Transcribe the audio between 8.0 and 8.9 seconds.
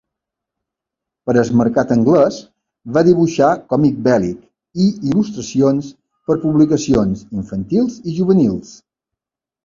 i juvenils.